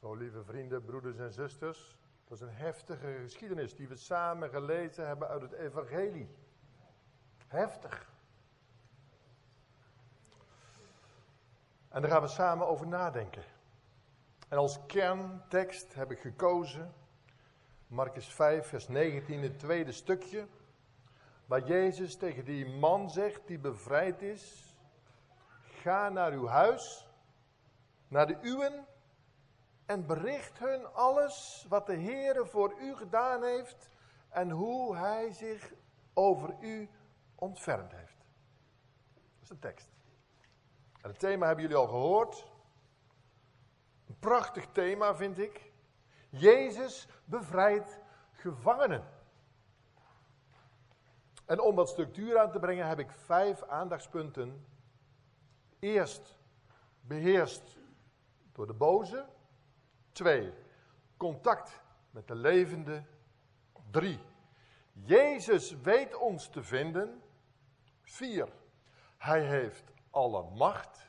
[0.00, 5.06] Zo, lieve vrienden, broeders en zusters, dat is een heftige geschiedenis die we samen gelezen
[5.06, 6.28] hebben uit het Evangelie.
[7.46, 8.10] Heftig.
[11.88, 13.42] En daar gaan we samen over nadenken.
[14.48, 16.94] En als kerntekst heb ik gekozen
[17.86, 20.46] Marcus 5, vers 19, het tweede stukje.
[21.46, 24.74] Waar Jezus tegen die man zegt die bevrijd is:
[25.60, 27.08] Ga naar uw huis,
[28.08, 28.86] naar de uwen,
[29.88, 33.90] en bericht hun alles wat de Heere voor u gedaan heeft
[34.28, 35.72] en hoe hij zich
[36.14, 36.90] over u
[37.34, 38.26] ontfermd heeft.
[39.14, 39.88] Dat is de tekst.
[41.00, 42.46] Het thema hebben jullie al gehoord.
[44.06, 45.72] Een prachtig thema vind ik.
[46.28, 47.98] Jezus bevrijdt
[48.32, 49.04] gevangenen.
[51.44, 54.66] En om wat structuur aan te brengen heb ik vijf aandachtspunten.
[55.78, 56.38] Eerst
[57.00, 57.78] beheerst
[58.52, 59.36] door de boze.
[60.18, 60.52] Twee,
[61.16, 63.04] contact met de levende.
[63.90, 64.20] Drie,
[64.92, 67.22] Jezus weet ons te vinden.
[68.02, 68.48] Vier,
[69.16, 71.06] hij heeft alle macht.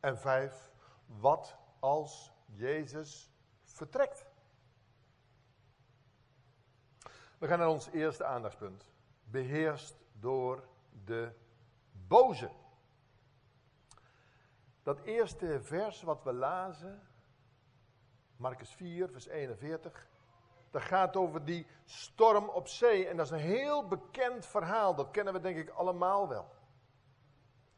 [0.00, 0.70] En vijf,
[1.06, 3.32] wat als Jezus
[3.64, 4.26] vertrekt?
[7.38, 8.84] We gaan naar ons eerste aandachtspunt.
[9.24, 10.68] Beheerst door
[11.04, 11.32] de
[11.90, 12.50] boze.
[14.82, 17.09] Dat eerste vers wat we lazen,
[18.40, 20.06] Marcus 4, vers 41,
[20.70, 23.06] dat gaat over die storm op zee.
[23.06, 26.48] En dat is een heel bekend verhaal, dat kennen we denk ik allemaal wel.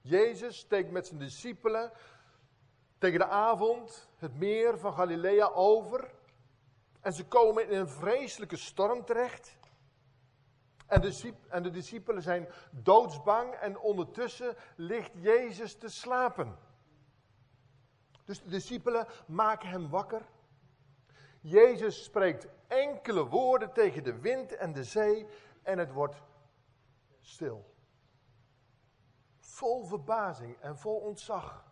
[0.00, 1.92] Jezus steekt met zijn discipelen
[2.98, 6.10] tegen de avond het meer van Galilea over.
[7.00, 9.56] En ze komen in een vreselijke storm terecht.
[10.86, 16.58] En de, en de discipelen zijn doodsbang en ondertussen ligt Jezus te slapen.
[18.24, 20.22] Dus de discipelen maken hem wakker.
[21.42, 25.26] Jezus spreekt enkele woorden tegen de wind en de zee
[25.62, 26.22] en het wordt
[27.20, 27.74] stil.
[29.38, 31.64] Vol verbazing en vol ontzag.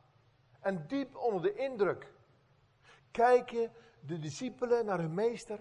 [0.61, 2.13] En diep onder de indruk
[3.11, 5.61] kijken de discipelen naar hun meester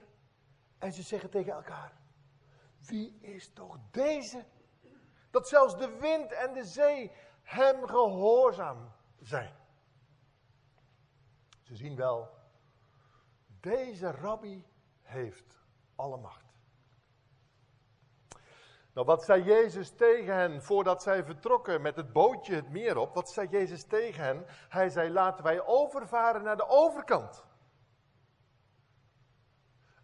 [0.77, 1.93] en ze zeggen tegen elkaar:
[2.79, 4.45] Wie is toch deze?
[5.31, 7.11] Dat zelfs de wind en de zee
[7.41, 9.55] hem gehoorzaam zijn.
[11.61, 12.38] Ze zien wel,
[13.59, 14.65] deze rabbi
[15.01, 15.59] heeft
[15.95, 16.49] alle macht.
[18.93, 23.13] Nou, wat zei Jezus tegen hen voordat zij vertrokken met het bootje het meer op?
[23.13, 24.45] Wat zei Jezus tegen hen?
[24.69, 27.45] Hij zei: Laten wij overvaren naar de overkant.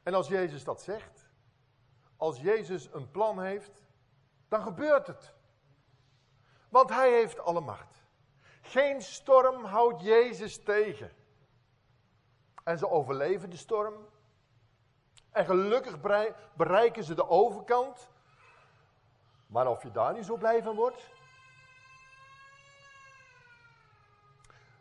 [0.03, 1.29] En als Jezus dat zegt,
[2.17, 3.83] als Jezus een plan heeft,
[4.47, 5.33] dan gebeurt het.
[6.69, 8.03] Want hij heeft alle macht.
[8.61, 11.11] Geen storm houdt Jezus tegen.
[12.65, 13.93] En ze overleven de storm.
[15.31, 15.99] En gelukkig
[16.53, 18.09] bereiken ze de overkant.
[19.47, 21.09] Maar of je daar niet zo blij van wordt.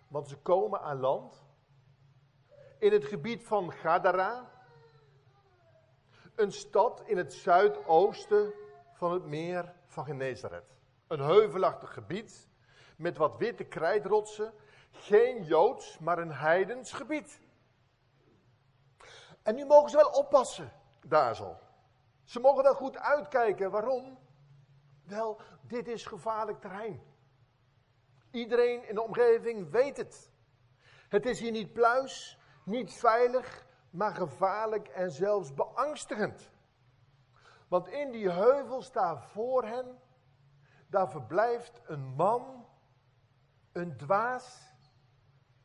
[0.09, 1.45] Want ze komen aan land.
[2.79, 4.51] In het gebied van Gadara.
[6.35, 8.53] Een stad in het zuidoosten
[8.93, 10.77] van het meer van Genezaret.
[11.07, 12.49] Een heuvelachtig gebied
[12.97, 14.53] met wat witte krijtrotsen.
[14.91, 17.43] Geen Joods, maar een heidens gebied.
[19.45, 20.73] En nu mogen ze wel oppassen,
[21.03, 21.57] daar zo.
[22.23, 23.71] Ze mogen wel goed uitkijken.
[23.71, 24.19] Waarom?
[25.03, 27.03] Wel, dit is gevaarlijk terrein.
[28.31, 30.33] Iedereen in de omgeving weet het.
[31.09, 36.51] Het is hier niet pluis, niet veilig, maar gevaarlijk en zelfs beangstigend.
[37.69, 39.99] Want in die heuvel staat voor hen,
[40.87, 42.67] daar verblijft een man,
[43.73, 44.75] een dwaas,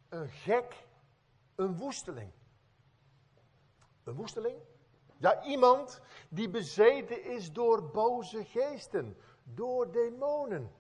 [0.09, 0.87] een gek,
[1.55, 2.31] een woesteling.
[4.09, 4.57] Een woesteling?
[5.17, 10.71] Ja, iemand die bezeten is door boze geesten, door demonen.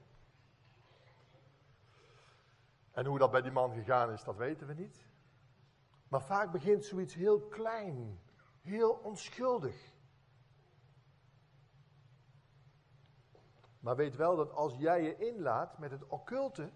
[2.91, 5.07] En hoe dat bij die man gegaan is, dat weten we niet.
[6.07, 8.19] Maar vaak begint zoiets heel klein,
[8.61, 9.93] heel onschuldig.
[13.79, 16.71] Maar weet wel dat als jij je inlaat met het occulte,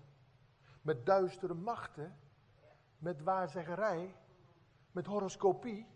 [0.82, 2.18] met duistere machten,
[2.98, 4.16] met waarzeggerij,
[4.92, 5.93] met horoscopie,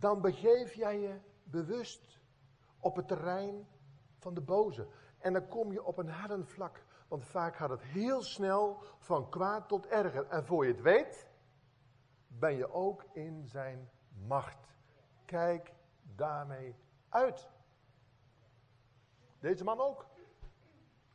[0.00, 2.20] dan begeef jij je bewust
[2.78, 3.66] op het terrein
[4.18, 4.86] van de boze.
[5.18, 6.84] En dan kom je op een harde vlak.
[7.08, 10.26] Want vaak gaat het heel snel van kwaad tot erger.
[10.28, 11.28] En voor je het weet,
[12.26, 13.90] ben je ook in zijn
[14.26, 14.74] macht.
[15.24, 16.76] Kijk daarmee
[17.08, 17.48] uit.
[19.38, 20.06] Deze man ook.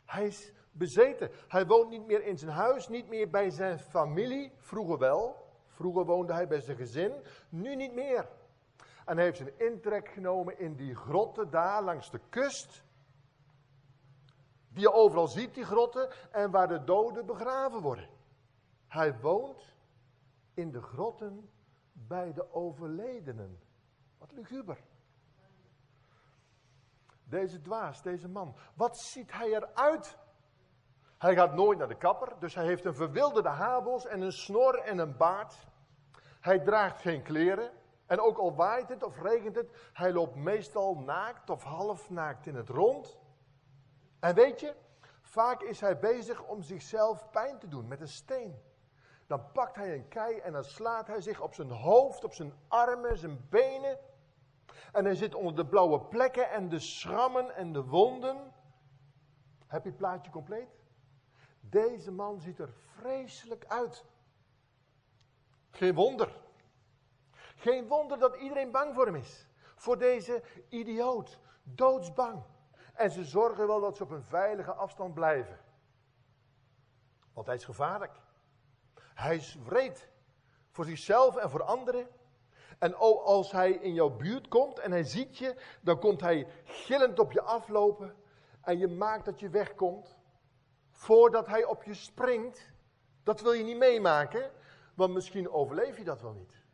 [0.05, 1.31] Hij is bezeten.
[1.47, 4.53] Hij woont niet meer in zijn huis, niet meer bij zijn familie.
[4.57, 5.43] Vroeger wel.
[5.67, 7.13] Vroeger woonde hij bij zijn gezin,
[7.49, 8.27] nu niet meer.
[9.05, 12.83] En heeft zijn intrek genomen in die grotten daar langs de kust.
[14.69, 18.09] Die je overal ziet, die grotten, en waar de doden begraven worden.
[18.87, 19.75] Hij woont
[20.53, 21.49] in de grotten
[21.91, 23.59] bij de overledenen.
[24.17, 24.77] Wat luguber.
[27.23, 28.55] Deze dwaas, deze man.
[28.73, 30.17] Wat ziet hij eruit?
[31.17, 34.79] Hij gaat nooit naar de kapper, dus hij heeft een verwilderde habels en een snor
[34.79, 35.67] en een baard.
[36.39, 37.71] Hij draagt geen kleren.
[38.05, 42.45] En ook al waait het of regent het, hij loopt meestal naakt of half naakt
[42.45, 43.17] in het rond.
[44.19, 44.75] En weet je,
[45.21, 48.61] vaak is hij bezig om zichzelf pijn te doen met een steen.
[49.27, 52.53] Dan pakt hij een kei en dan slaat hij zich op zijn hoofd, op zijn
[52.67, 53.99] armen, zijn benen.
[54.91, 58.53] En hij zit onder de blauwe plekken en de schrammen en de wonden.
[59.67, 60.69] Heb je het plaatje compleet?
[61.59, 64.05] Deze man ziet er vreselijk uit.
[65.69, 66.43] Geen wonder.
[67.65, 69.47] Geen wonder dat iedereen bang voor hem is.
[69.75, 71.39] Voor deze idioot.
[71.63, 72.43] Doodsbang.
[72.93, 75.59] En ze zorgen wel dat ze op een veilige afstand blijven.
[77.33, 78.11] Want hij is gevaarlijk.
[78.97, 80.09] Hij is wreed.
[80.71, 82.07] Voor zichzelf en voor anderen.
[82.79, 87.19] En als hij in jouw buurt komt en hij ziet je, dan komt hij gillend
[87.19, 88.15] op je aflopen.
[88.61, 90.17] En je maakt dat je wegkomt.
[90.91, 92.71] Voordat hij op je springt.
[93.23, 94.51] Dat wil je niet meemaken.
[94.95, 96.64] Want misschien overleef je dat wel niet.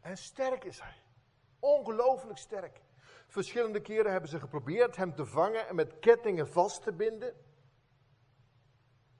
[0.00, 0.96] En sterk is hij.
[1.58, 2.80] Ongelooflijk sterk.
[3.26, 7.34] Verschillende keren hebben ze geprobeerd hem te vangen en met kettingen vast te binden.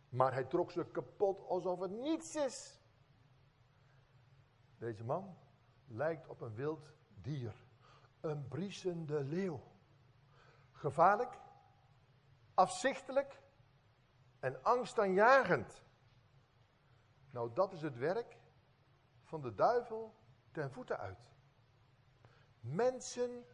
[0.09, 2.81] Maar hij trok ze kapot alsof het niets is.
[4.79, 5.37] Deze man
[5.87, 7.55] lijkt op een wild dier.
[8.21, 9.61] Een briesende leeuw.
[10.73, 11.39] Gevaarlijk,
[12.55, 13.43] afzichtelijk
[14.39, 15.83] en angstaanjagend.
[17.31, 18.37] Nou, dat is het werk
[19.23, 20.15] van de duivel
[20.53, 21.19] ten voeten uit.
[22.61, 23.45] Mensen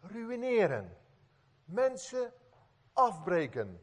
[0.00, 0.96] ruïneren.
[1.64, 2.32] Mensen
[2.92, 3.80] afbreken.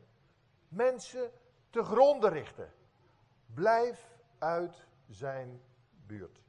[0.68, 1.32] Mensen
[1.70, 2.74] te gronden richten.
[3.46, 5.62] Blijf uit zijn
[5.92, 6.42] buurt.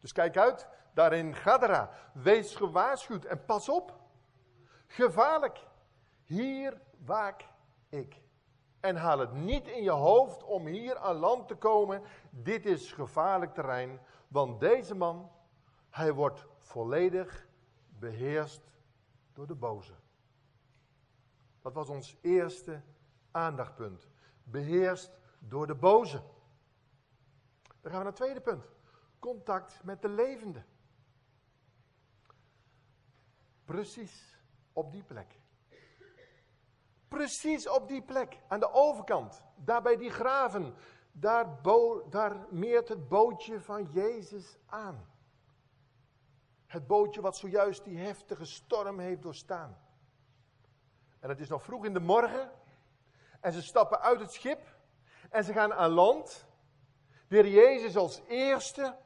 [0.00, 1.90] Dus kijk uit, daarin Gadara.
[2.12, 4.00] Wees gewaarschuwd en pas op.
[4.86, 5.66] Gevaarlijk.
[6.24, 7.48] Hier waak
[7.88, 8.25] ik.
[8.80, 12.02] En haal het niet in je hoofd om hier aan land te komen.
[12.30, 15.30] Dit is gevaarlijk terrein, want deze man,
[15.90, 17.48] hij wordt volledig
[17.88, 18.62] beheerst
[19.32, 19.94] door de boze.
[21.62, 22.82] Dat was ons eerste
[23.30, 24.08] aandachtpunt.
[24.42, 26.22] Beheerst door de boze.
[27.80, 28.68] Dan gaan we naar het tweede punt.
[29.18, 30.64] Contact met de levende.
[33.64, 34.40] Precies
[34.72, 35.38] op die plek.
[37.08, 40.74] Precies op die plek, aan de overkant, daar bij die graven,
[41.12, 41.46] daar,
[42.10, 45.06] daar meert het bootje van Jezus aan.
[46.66, 49.78] Het bootje wat zojuist die heftige storm heeft doorstaan.
[51.20, 52.50] En het is nog vroeg in de morgen.
[53.40, 54.76] En ze stappen uit het schip.
[55.30, 56.46] En ze gaan aan land.
[57.28, 58.96] De Jezus als eerste.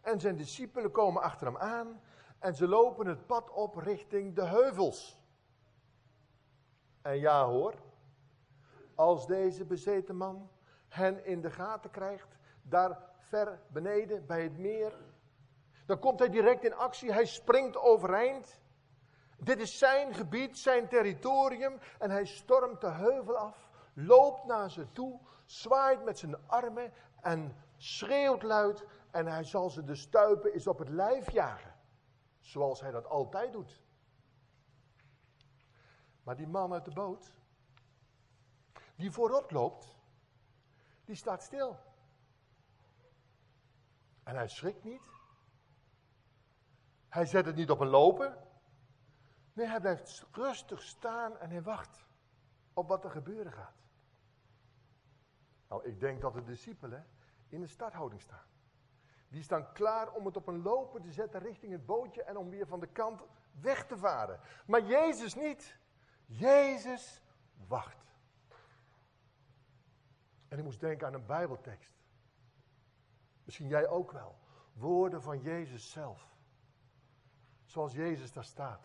[0.00, 2.00] En zijn discipelen komen achter hem aan.
[2.38, 5.19] En ze lopen het pad op richting de heuvels.
[7.02, 7.74] En ja hoor,
[8.94, 10.50] als deze bezeten man
[10.88, 14.92] hen in de gaten krijgt, daar ver beneden bij het meer,
[15.86, 17.12] dan komt hij direct in actie.
[17.12, 18.60] Hij springt overeind.
[19.38, 21.78] Dit is zijn gebied, zijn territorium.
[21.98, 27.56] En hij stormt de heuvel af, loopt naar ze toe, zwaait met zijn armen en
[27.76, 28.84] schreeuwt luid.
[29.10, 31.74] En hij zal ze de stuipen is op het lijf jagen.
[32.38, 33.80] Zoals hij dat altijd doet.
[36.30, 37.34] Maar die man uit de boot,
[38.96, 39.96] die voorop loopt,
[41.04, 41.78] die staat stil.
[44.22, 45.02] En hij schrikt niet.
[47.08, 48.36] Hij zet het niet op een lopen.
[49.52, 52.06] Nee, hij blijft rustig staan en hij wacht
[52.72, 53.76] op wat er gebeuren gaat.
[55.68, 57.06] Nou, ik denk dat de discipelen
[57.48, 58.46] in de starthouding staan.
[59.28, 62.50] Die staan klaar om het op een lopen te zetten richting het bootje en om
[62.50, 63.22] weer van de kant
[63.60, 64.40] weg te varen.
[64.66, 65.78] Maar Jezus niet.
[66.30, 67.22] Jezus
[67.66, 68.14] wacht.
[70.48, 71.94] En ik moest denken aan een Bijbeltekst.
[73.44, 74.38] Misschien jij ook wel.
[74.72, 76.28] Woorden van Jezus zelf.
[77.64, 78.82] Zoals Jezus daar staat.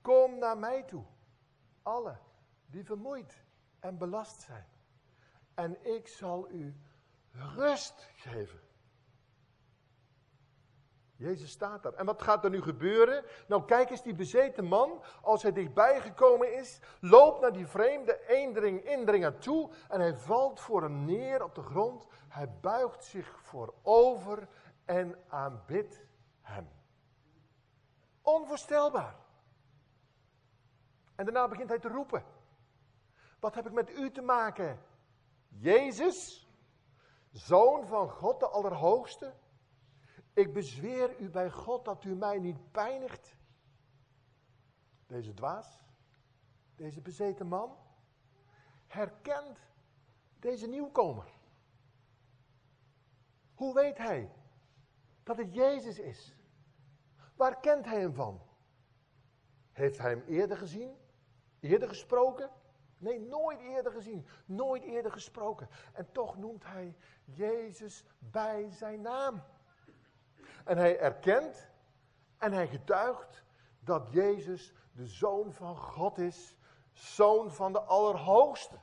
[0.00, 1.04] Kom naar mij toe.
[1.82, 2.18] Alle
[2.66, 3.44] die vermoeid
[3.78, 4.66] en belast zijn.
[5.54, 6.80] En ik zal u
[7.32, 8.60] rust geven.
[11.20, 11.92] Jezus staat daar.
[11.92, 13.24] En wat gaat er nu gebeuren?
[13.46, 18.26] Nou, kijk eens, die bezeten man, als hij dichtbij gekomen is, loopt naar die vreemde
[18.26, 22.06] eendring, indringer toe en hij valt voor hem neer op de grond.
[22.28, 24.48] Hij buigt zich voorover
[24.84, 26.04] en aanbidt
[26.40, 26.68] hem.
[28.22, 29.16] Onvoorstelbaar.
[31.14, 32.24] En daarna begint hij te roepen.
[33.40, 34.84] Wat heb ik met u te maken?
[35.48, 36.48] Jezus,
[37.32, 39.34] zoon van God de Allerhoogste.
[40.32, 43.36] Ik bezweer u bij God dat u mij niet pijnigt.
[45.06, 45.82] Deze dwaas,
[46.74, 47.76] deze bezeten man,
[48.86, 49.58] herkent
[50.38, 51.32] deze nieuwkomer.
[53.54, 54.32] Hoe weet hij
[55.22, 56.34] dat het Jezus is?
[57.36, 58.40] Waar kent hij hem van?
[59.72, 60.96] Heeft hij hem eerder gezien?
[61.60, 62.50] Eerder gesproken?
[62.98, 65.68] Nee, nooit eerder gezien, nooit eerder gesproken.
[65.92, 69.42] En toch noemt hij Jezus bij zijn naam.
[70.64, 71.70] En hij erkent
[72.38, 73.44] en hij getuigt
[73.80, 76.56] dat Jezus de Zoon van God is,
[76.92, 78.78] Zoon van de Allerhoogste.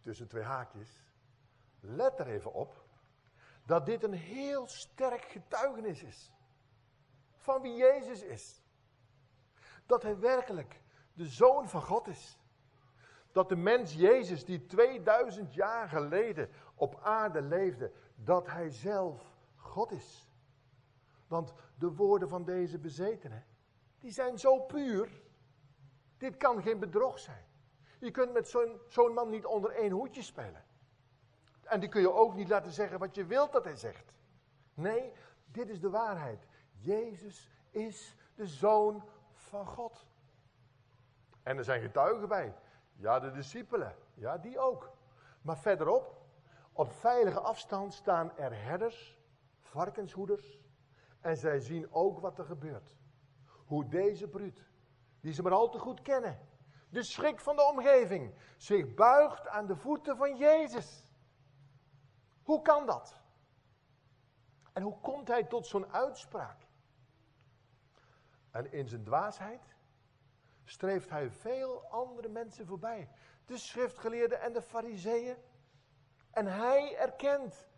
[0.00, 1.04] Tussen twee haakjes.
[1.80, 2.84] Let er even op
[3.64, 6.32] dat dit een heel sterk getuigenis is
[7.36, 8.62] van wie Jezus is.
[9.86, 12.38] Dat hij werkelijk de Zoon van God is.
[13.36, 19.90] Dat de mens Jezus, die 2000 jaar geleden op aarde leefde, dat hij zelf God
[19.92, 20.30] is.
[21.26, 23.44] Want de woorden van deze bezetenen,
[23.98, 25.22] die zijn zo puur.
[26.18, 27.44] Dit kan geen bedrog zijn.
[27.98, 28.48] Je kunt met
[28.88, 30.64] zo'n man niet onder één hoedje spelen.
[31.62, 34.12] En die kun je ook niet laten zeggen wat je wilt dat hij zegt.
[34.74, 35.12] Nee,
[35.44, 36.46] dit is de waarheid.
[36.72, 40.06] Jezus is de zoon van God.
[41.42, 42.54] En er zijn getuigen bij.
[42.96, 43.96] Ja, de discipelen.
[44.14, 44.90] Ja, die ook.
[45.42, 46.26] Maar verderop,
[46.72, 49.18] op veilige afstand staan er herders,
[49.60, 50.58] varkenshoeders.
[51.20, 52.96] En zij zien ook wat er gebeurt.
[53.66, 54.68] Hoe deze bruut,
[55.20, 56.38] die ze maar al te goed kennen,
[56.90, 61.12] de schrik van de omgeving, zich buigt aan de voeten van Jezus.
[62.42, 63.20] Hoe kan dat?
[64.72, 66.66] En hoe komt hij tot zo'n uitspraak?
[68.50, 69.75] En in zijn dwaasheid
[70.66, 73.08] streeft hij veel andere mensen voorbij.
[73.44, 75.36] De schriftgeleerden en de fariseeën.
[76.30, 77.68] En hij erkent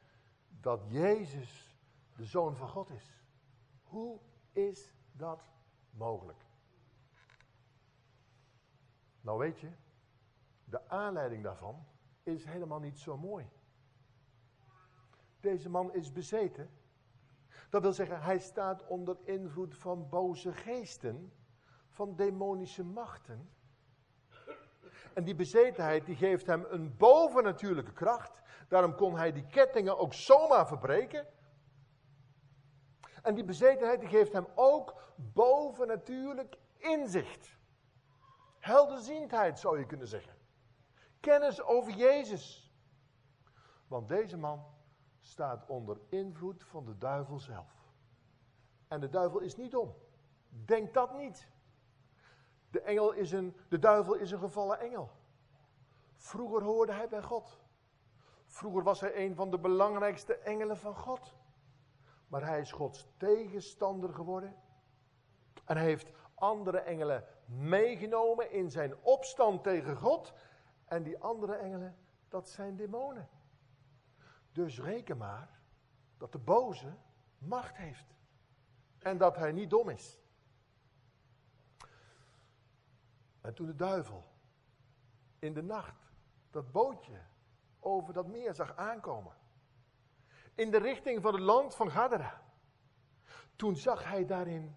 [0.49, 1.77] dat Jezus
[2.17, 3.25] de Zoon van God is.
[3.83, 4.21] Hoe
[4.53, 5.43] is dat
[5.91, 6.47] mogelijk?
[9.21, 9.71] Nou weet je,
[10.65, 11.87] de aanleiding daarvan
[12.23, 13.49] is helemaal niet zo mooi.
[15.41, 16.71] Deze man is bezeten.
[17.71, 21.33] Dat wil zeggen, hij staat onder invloed van boze geesten,
[21.99, 23.51] van demonische machten.
[25.15, 28.43] En die bezetenheid die geeft hem een bovennatuurlijke kracht.
[28.69, 31.27] Daarom kon hij die kettingen ook zomaar verbreken.
[33.23, 37.57] En die bezetenheid die geeft hem ook bovennatuurlijk inzicht.
[38.59, 40.37] Helderziendheid zou je kunnen zeggen.
[41.21, 42.73] Kennis over Jezus.
[43.87, 44.65] Want deze man
[45.21, 47.93] staat onder invloed van de duivel zelf.
[48.89, 49.95] En de duivel is niet dom.
[50.49, 51.57] Denk dat niet.
[52.71, 55.11] De, engel is een, de duivel is een gevallen engel.
[56.17, 57.61] Vroeger hoorde hij bij God.
[58.47, 61.35] Vroeger was hij een van de belangrijkste engelen van God.
[62.29, 64.57] Maar hij is Gods tegenstander geworden.
[65.65, 70.33] En hij heeft andere engelen meegenomen in zijn opstand tegen God.
[70.85, 71.97] En die andere engelen,
[72.29, 73.29] dat zijn demonen.
[74.53, 75.61] Dus reken maar
[76.17, 76.95] dat de boze
[77.39, 78.15] macht heeft.
[78.99, 80.21] En dat hij niet dom is.
[83.41, 84.25] En toen de duivel
[85.39, 86.13] in de nacht
[86.51, 87.21] dat bootje
[87.81, 89.37] over dat meer zag aankomen.
[90.55, 92.43] In de richting van het land van Gadara.
[93.57, 94.77] Toen zag hij daarin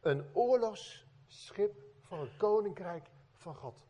[0.00, 3.86] een oorlogsschip van het koninkrijk van God.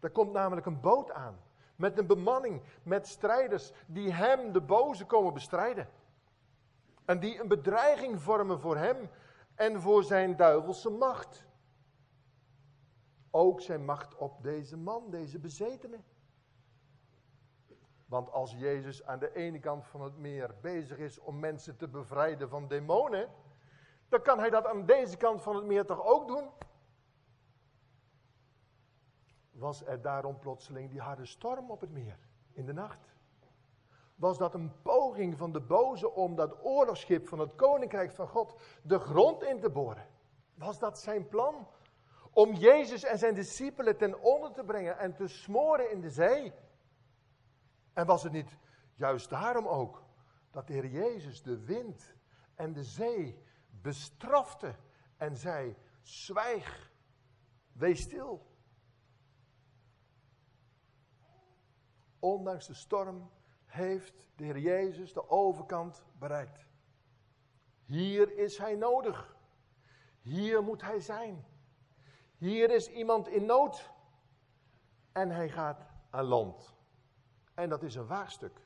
[0.00, 1.40] Er komt namelijk een boot aan.
[1.76, 5.88] Met een bemanning, met strijders die hem, de boze, komen bestrijden.
[7.04, 9.10] En die een bedreiging vormen voor hem
[9.54, 11.46] en voor zijn duivelse macht.
[13.38, 16.00] Ook zijn macht op deze man, deze bezetene.
[18.06, 21.88] Want als Jezus aan de ene kant van het meer bezig is om mensen te
[21.88, 23.28] bevrijden van demonen,
[24.08, 26.50] dan kan hij dat aan deze kant van het meer toch ook doen?
[29.50, 32.18] Was er daarom plotseling die harde storm op het meer
[32.52, 33.14] in de nacht?
[34.14, 38.60] Was dat een poging van de boze om dat oorlogsschip van het koninkrijk van God
[38.82, 40.06] de grond in te boren?
[40.54, 41.66] Was dat zijn plan?
[42.32, 46.52] Om Jezus en zijn discipelen ten onder te brengen en te smoren in de zee?
[47.92, 48.56] En was het niet
[48.94, 50.02] juist daarom ook
[50.50, 52.14] dat de Heer Jezus de wind
[52.54, 54.74] en de zee bestrafte
[55.16, 56.92] en zei: Zwijg,
[57.72, 58.46] wees stil.
[62.18, 63.30] Ondanks de storm
[63.64, 66.66] heeft de Heer Jezus de overkant bereikt.
[67.84, 69.36] Hier is Hij nodig.
[70.20, 71.44] Hier moet Hij zijn.
[72.38, 73.90] Hier is iemand in nood.
[75.12, 76.74] En Hij gaat aan land.
[77.54, 78.60] En dat is een waagstuk.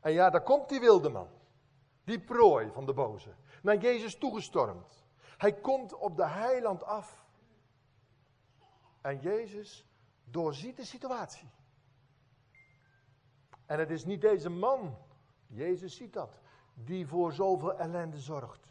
[0.00, 1.28] En ja, daar komt die wilde man.
[2.04, 3.34] Die prooi van de boze.
[3.62, 5.04] Naar Jezus toegestormd.
[5.36, 7.24] Hij komt op de heiland af.
[9.00, 9.86] En Jezus
[10.24, 11.50] doorziet de situatie.
[13.66, 14.96] En het is niet deze man,
[15.46, 16.40] Jezus ziet dat,
[16.74, 18.68] die voor zoveel ellende zorgt.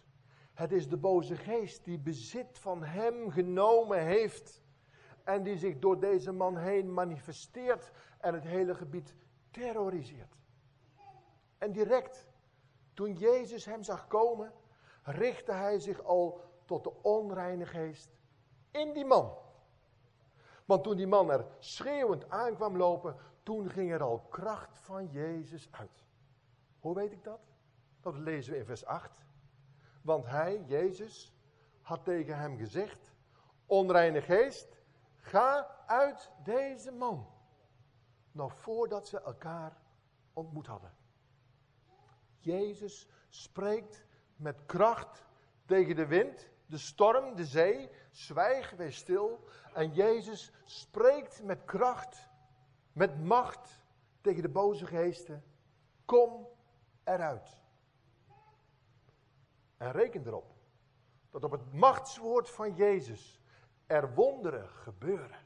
[0.61, 4.61] Het is de boze geest die bezit van hem genomen heeft.
[5.23, 9.15] En die zich door deze man heen manifesteert en het hele gebied
[9.51, 10.35] terroriseert.
[11.57, 12.27] En direct,
[12.93, 14.53] toen Jezus hem zag komen,
[15.03, 18.09] richtte hij zich al tot de onreine geest
[18.71, 19.37] in die man.
[20.65, 25.67] Want toen die man er schreeuwend aankwam lopen, toen ging er al kracht van Jezus
[25.71, 26.05] uit.
[26.79, 27.39] Hoe weet ik dat?
[28.01, 29.20] Dat lezen we in vers 8.
[30.01, 31.33] Want hij, Jezus,
[31.81, 33.13] had tegen hem gezegd:
[33.65, 34.81] Onreine geest,
[35.15, 37.27] ga uit deze man.
[38.31, 39.77] Nog voordat ze elkaar
[40.33, 40.93] ontmoet hadden.
[42.37, 44.05] Jezus spreekt
[44.35, 45.25] met kracht
[45.65, 47.89] tegen de wind, de storm, de zee.
[48.11, 49.43] Zwijg, wees stil.
[49.73, 52.29] En Jezus spreekt met kracht
[52.93, 53.83] met macht
[54.21, 55.43] tegen de boze geesten.
[56.05, 56.47] Kom
[57.03, 57.60] eruit.
[59.81, 60.53] En reken erop
[61.29, 63.41] dat op het machtswoord van Jezus
[63.85, 65.39] er wonderen gebeuren.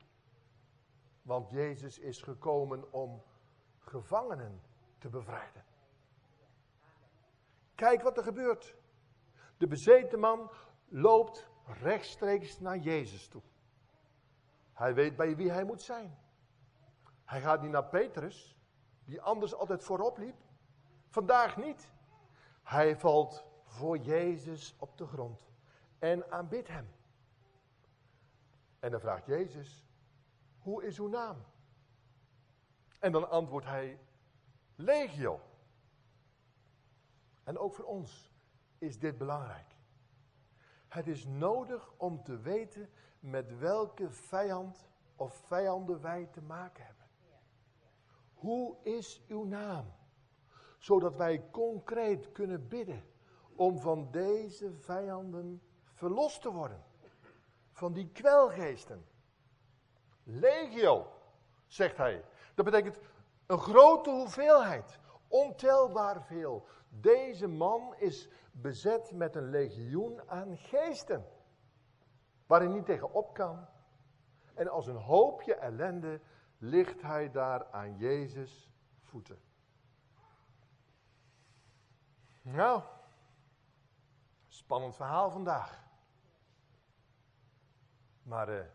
[1.21, 3.23] Want Jezus is gekomen om
[3.79, 4.61] gevangenen
[4.97, 5.63] te bevrijden.
[7.75, 8.75] Kijk wat er gebeurt.
[9.57, 10.51] De bezeten man
[10.87, 13.41] loopt rechtstreeks naar Jezus toe.
[14.73, 16.17] Hij weet bij wie hij moet zijn.
[17.25, 18.57] Hij gaat niet naar Petrus,
[19.05, 20.37] die anders altijd voorop liep.
[21.07, 21.91] Vandaag niet.
[22.63, 23.44] Hij valt
[23.75, 25.49] voor Jezus op de grond
[25.99, 26.87] en aanbidt hem.
[28.79, 29.85] En dan vraagt Jezus,
[30.59, 31.43] hoe is uw naam?
[32.99, 33.99] En dan antwoordt hij,
[34.75, 35.39] legio.
[37.43, 38.31] En ook voor ons
[38.77, 39.75] is dit belangrijk.
[40.87, 47.05] Het is nodig om te weten met welke vijand of vijanden wij te maken hebben.
[48.33, 49.93] Hoe is uw naam?
[50.77, 53.13] Zodat wij concreet kunnen bidden
[53.55, 55.61] om van deze vijanden
[55.93, 56.83] verlost te worden.
[57.71, 59.05] Van die kwelgeesten.
[60.23, 61.07] Legio,
[61.67, 62.25] zegt hij.
[62.55, 62.99] Dat betekent
[63.45, 64.99] een grote hoeveelheid.
[65.27, 66.67] Ontelbaar veel.
[66.89, 71.25] Deze man is bezet met een legioen aan geesten.
[72.45, 73.67] Waar hij niet tegen op kan.
[74.53, 76.21] En als een hoopje ellende
[76.57, 79.39] ligt hij daar aan Jezus voeten.
[82.41, 82.81] Nou,
[84.65, 85.83] spannend verhaal vandaag.
[88.23, 88.65] Maar uh,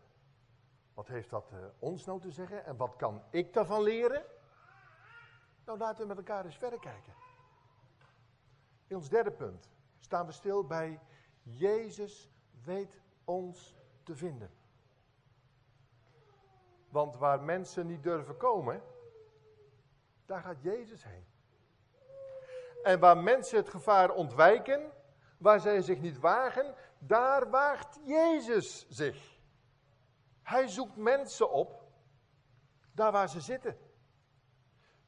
[0.93, 4.23] wat heeft dat uh, ons nou te zeggen en wat kan ik daarvan leren?
[5.65, 7.13] Nou, laten we met elkaar eens verder kijken.
[8.87, 10.99] In ons derde punt staan we stil bij
[11.41, 12.29] Jezus
[12.63, 14.51] weet ons te vinden.
[16.89, 18.83] Want waar mensen niet durven komen,
[20.25, 21.25] daar gaat Jezus heen.
[22.83, 24.91] En waar mensen het gevaar ontwijken,
[25.41, 29.39] waar zij zich niet wagen, daar waagt Jezus zich.
[30.43, 31.83] Hij zoekt mensen op,
[32.91, 33.77] daar waar ze zitten.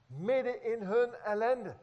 [0.07, 1.75] Midden in hun ellende.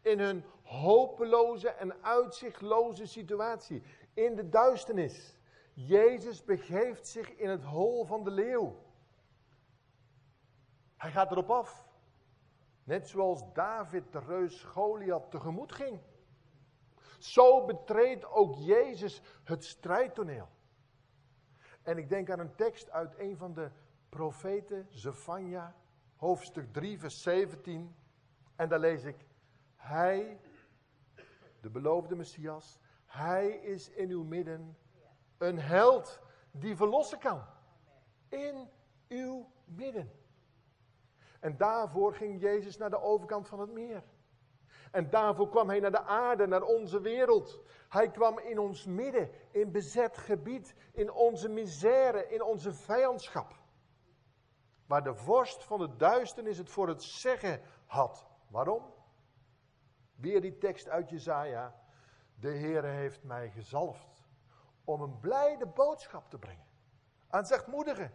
[0.00, 3.82] In hun hopeloze en uitzichtloze situatie.
[4.14, 5.38] In de duisternis.
[5.72, 8.76] Jezus begeeft zich in het hol van de leeuw.
[10.96, 11.88] Hij gaat erop af.
[12.84, 16.00] Net zoals David de reus Goliath tegemoet ging.
[17.18, 20.48] Zo betreedt ook Jezus het strijdtoneel.
[21.82, 23.70] En ik denk aan een tekst uit een van de
[24.08, 25.74] profeten, Zephania,
[26.16, 27.96] hoofdstuk 3, vers 17.
[28.56, 29.26] En daar lees ik,
[29.76, 30.40] Hij,
[31.60, 34.76] de beloofde Messias, Hij is in uw midden
[35.38, 37.44] een held die verlossen kan.
[38.28, 38.68] In
[39.08, 40.10] uw midden.
[41.40, 44.02] En daarvoor ging Jezus naar de overkant van het meer.
[44.96, 47.60] En daarvoor kwam hij naar de aarde, naar onze wereld.
[47.88, 53.54] Hij kwam in ons midden, in bezet gebied, in onze misère, in onze vijandschap.
[54.86, 58.26] Waar de vorst van de duisternis het voor het zeggen had.
[58.48, 58.82] Waarom?
[60.14, 61.74] Weer die tekst uit Jezaja.
[62.34, 64.24] De Heere heeft mij gezalfd
[64.84, 66.66] om een blijde boodschap te brengen.
[67.28, 68.12] Aan zachtmoedigen.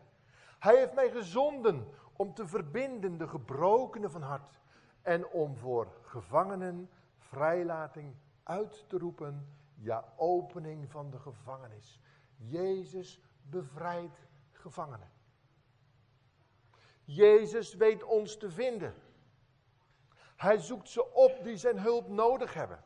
[0.60, 4.61] Hij heeft mij gezonden om te verbinden de gebrokenen van hart.
[5.02, 9.56] En om voor gevangenen vrijlating uit te roepen.
[9.76, 12.02] Ja, opening van de gevangenis.
[12.36, 15.12] Jezus bevrijdt gevangenen.
[17.04, 18.94] Jezus weet ons te vinden.
[20.36, 22.84] Hij zoekt ze op die zijn hulp nodig hebben.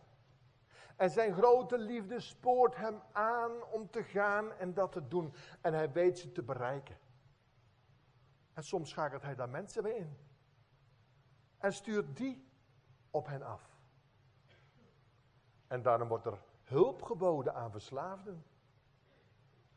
[0.96, 5.34] En zijn grote liefde spoort hem aan om te gaan en dat te doen.
[5.62, 6.98] En hij weet ze te bereiken.
[8.54, 10.18] En soms schakelt hij daar mensen mee in.
[11.66, 12.48] En stuurt die
[13.12, 13.62] op hen af.
[15.68, 18.46] En daarom wordt er hulp geboden aan verslaafden.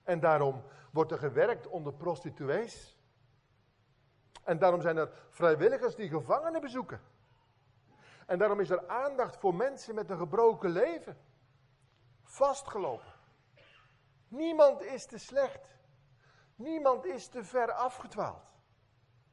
[0.03, 2.99] En daarom wordt er gewerkt onder prostituees.
[4.45, 7.01] En daarom zijn er vrijwilligers die gevangenen bezoeken.
[8.27, 11.17] En daarom is er aandacht voor mensen met een gebroken leven.
[12.23, 13.13] Vastgelopen.
[14.29, 15.79] Niemand is te slecht.
[16.55, 18.58] Niemand is te ver afgedwaald.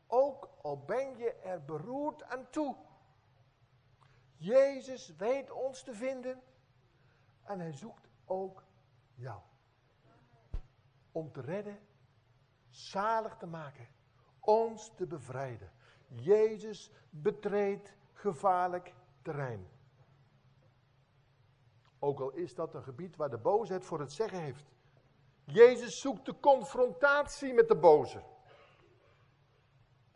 [0.08, 2.76] Ook al ben je er beroerd aan toe.
[4.38, 6.42] Jezus weet ons te vinden
[7.44, 8.64] en hij zoekt ook
[9.14, 9.42] jou.
[11.12, 11.80] Om te redden,
[12.70, 13.88] zalig te maken,
[14.40, 15.72] ons te bevrijden.
[16.08, 19.68] Jezus betreedt gevaarlijk terrein.
[22.00, 24.66] Ook al is dat een gebied waar de boosheid voor het zeggen heeft.
[25.44, 28.24] Jezus zoekt de confrontatie met de boze.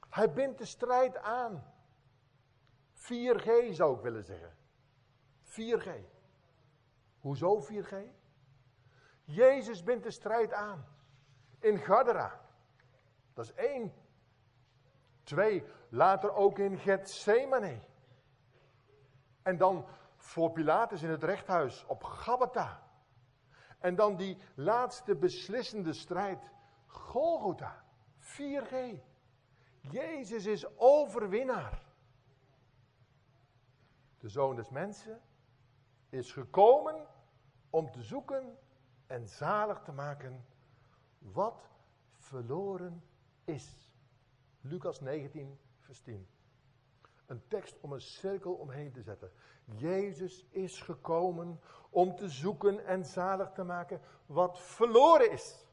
[0.10, 1.74] Hij bindt de strijd aan.
[2.94, 4.56] 4G zou ik willen zeggen.
[5.44, 5.90] 4G.
[7.20, 7.96] Hoezo 4G?
[9.24, 10.86] Jezus bindt de strijd aan.
[11.60, 12.42] In Gadara.
[13.34, 13.94] Dat is één.
[15.24, 17.80] Twee, later ook in Gethsemane.
[19.42, 22.84] En dan voor Pilatus in het rechthuis op Gabata.
[23.80, 26.50] En dan die laatste beslissende strijd.
[26.86, 27.84] Golgotha.
[28.20, 29.00] 4G.
[29.82, 31.82] Jezus is overwinnaar.
[34.20, 35.22] De zoon des mensen
[36.10, 37.08] is gekomen
[37.70, 38.58] om te zoeken
[39.08, 40.46] en zalig te maken
[41.18, 41.70] wat
[42.18, 43.04] verloren
[43.46, 43.92] is.
[44.62, 46.28] Lucas 19, vers 10.
[47.26, 49.32] Een tekst om een cirkel omheen te zetten.
[49.66, 55.66] Jezus is gekomen om te zoeken en zalig te maken wat verloren is.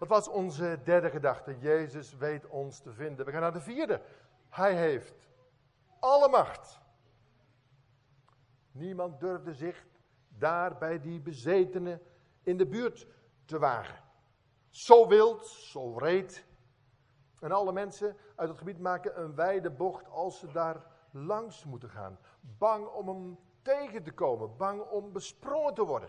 [0.00, 1.58] Dat was onze derde gedachte.
[1.58, 3.26] Jezus weet ons te vinden.
[3.26, 4.00] We gaan naar de vierde.
[4.48, 5.28] Hij heeft
[5.98, 6.80] alle macht.
[8.72, 9.86] Niemand durfde zich
[10.28, 12.00] daar bij die bezetenen
[12.42, 13.06] in de buurt
[13.44, 14.02] te wagen.
[14.68, 16.46] Zo wild, zo reed.
[17.40, 21.90] En alle mensen uit het gebied maken een wijde bocht als ze daar langs moeten
[21.90, 22.18] gaan.
[22.40, 26.08] Bang om hem tegen te komen, bang om besprongen te worden.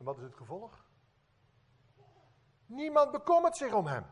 [0.00, 0.84] En wat is het gevolg?
[2.66, 4.06] Niemand bekommert zich om hem.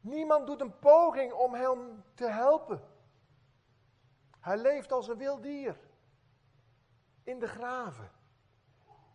[0.00, 2.82] Niemand doet een poging om hem te helpen.
[4.40, 5.80] Hij leeft als een wild dier.
[7.22, 8.10] In de graven.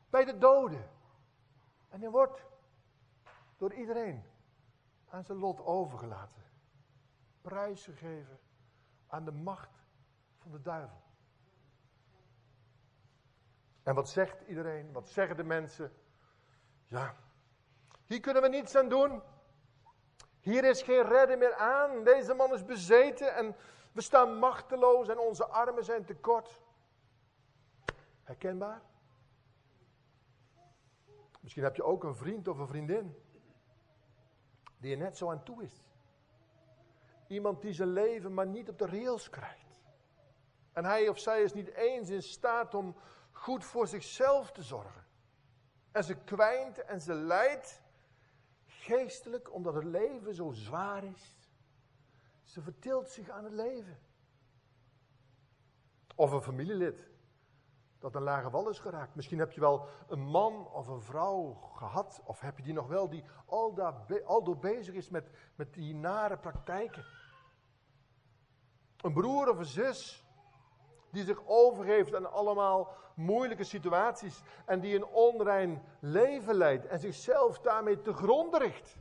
[0.10, 0.90] Bij de doden.
[1.90, 2.46] En hij wordt
[3.58, 4.24] door iedereen
[5.10, 6.44] aan zijn lot overgelaten.
[7.42, 8.40] Prijsgegeven
[9.08, 9.86] aan de macht
[10.38, 11.09] van de duivel.
[13.90, 14.92] En wat zegt iedereen?
[14.92, 15.94] Wat zeggen de mensen?
[16.88, 17.16] Ja,
[18.06, 19.22] hier kunnen we niets aan doen.
[20.40, 22.04] Hier is geen redden meer aan.
[22.04, 23.56] Deze man is bezeten en
[23.92, 26.62] we staan machteloos en onze armen zijn tekort.
[28.24, 28.82] Herkenbaar?
[31.40, 33.16] Misschien heb je ook een vriend of een vriendin
[34.78, 35.84] die er net zo aan toe is.
[37.28, 39.76] Iemand die zijn leven maar niet op de rails krijgt.
[40.74, 42.96] En hij of zij is niet eens in staat om
[43.40, 45.06] goed voor zichzelf te zorgen.
[45.92, 47.82] En ze kwijnt en ze lijdt
[48.66, 51.38] geestelijk omdat het leven zo zwaar is.
[52.44, 54.00] Ze vertilt zich aan het leven.
[56.16, 57.08] Of een familielid
[58.00, 59.16] dat een lage wal is geraakt.
[59.16, 62.88] Misschien heb je wel een man of een vrouw gehad, of heb je die nog
[62.88, 63.24] wel, die
[64.26, 67.06] al, door bezig is met, met die nare praktijken.
[68.98, 70.28] Een broer of een zus
[71.12, 77.60] die zich overgeeft aan allemaal moeilijke situaties en die een onrein leven leidt en zichzelf
[77.60, 78.98] daarmee te gronden richt.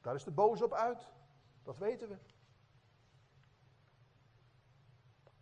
[0.00, 1.08] Daar is de boos op uit.
[1.62, 2.16] Dat weten we.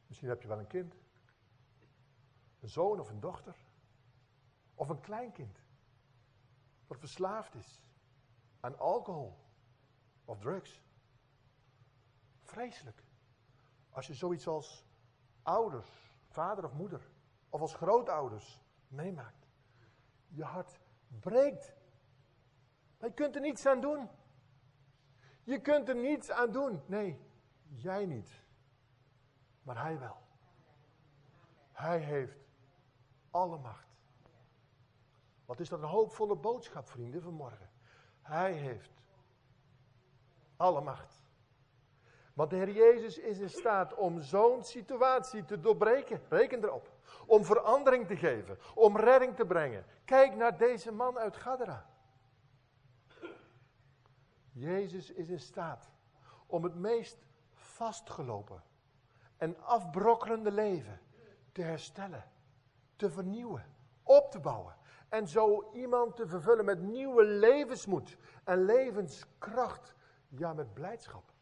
[0.06, 0.94] Misschien heb je wel een kind.
[2.60, 3.56] Een zoon of een dochter.
[4.74, 5.62] Of een kleinkind.
[6.86, 7.82] Dat verslaafd is
[8.60, 9.36] aan alcohol.
[10.24, 10.82] of drugs.
[12.42, 13.02] Vreselijk.
[13.90, 14.86] Als je zoiets als
[15.42, 15.90] ouders,
[16.28, 17.10] vader of moeder,
[17.48, 19.48] of als grootouders meemaakt.
[20.28, 20.80] Je hart
[21.20, 21.74] breekt.
[22.98, 24.08] Maar je kunt er niets aan doen.
[25.42, 26.82] Je kunt er niets aan doen.
[26.86, 27.20] Nee,
[27.62, 28.42] jij niet.
[29.62, 30.16] Maar hij wel.
[31.72, 32.48] Hij heeft
[33.30, 33.88] alle macht.
[35.44, 37.70] Wat is dat een hoopvolle boodschap, vrienden, vanmorgen.
[38.22, 39.02] Hij heeft
[40.56, 41.26] alle macht.
[42.34, 46.20] Want de Heer Jezus is in staat om zo'n situatie te doorbreken.
[46.28, 46.97] Reken erop.
[47.28, 48.58] Om verandering te geven.
[48.74, 49.84] Om redding te brengen.
[50.04, 51.86] Kijk naar deze man uit Gadara.
[54.52, 55.90] Jezus is in staat
[56.46, 58.62] om het meest vastgelopen
[59.36, 61.00] en afbrokkelende leven
[61.52, 62.24] te herstellen,
[62.96, 63.64] te vernieuwen,
[64.02, 64.76] op te bouwen.
[65.08, 69.94] En zo iemand te vervullen met nieuwe levensmoed en levenskracht.
[70.28, 71.32] Ja, met blijdschap.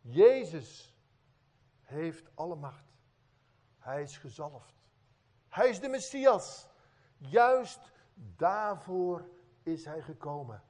[0.00, 0.96] Jezus
[1.82, 2.85] heeft alle macht.
[3.86, 4.74] Hij is gezalfd.
[5.48, 6.68] Hij is de Messias.
[7.16, 9.28] Juist daarvoor
[9.62, 10.62] is hij gekomen.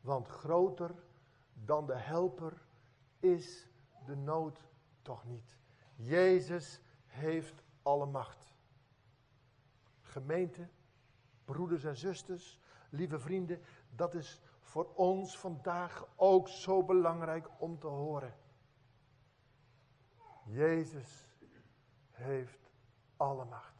[0.00, 0.94] Want groter
[1.54, 2.62] dan de helper
[3.20, 3.68] is
[4.06, 4.68] de nood
[5.02, 5.56] toch niet.
[5.94, 8.54] Jezus heeft alle macht.
[10.00, 10.68] Gemeente,
[11.44, 17.86] broeders en zusters, lieve vrienden, dat is voor ons vandaag ook zo belangrijk om te
[17.86, 18.34] horen.
[20.44, 21.27] Jezus
[22.18, 22.70] heeft
[23.16, 23.78] alle macht.